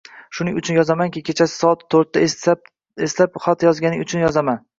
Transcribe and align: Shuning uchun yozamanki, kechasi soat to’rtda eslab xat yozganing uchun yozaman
Shuning 0.35 0.55
uchun 0.61 0.77
yozamanki, 0.77 1.21
kechasi 1.27 1.55
soat 1.57 1.83
to’rtda 1.95 2.25
eslab 3.03 3.39
xat 3.45 3.69
yozganing 3.71 4.05
uchun 4.09 4.27
yozaman 4.27 4.61